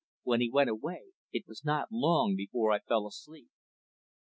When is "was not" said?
1.47-1.91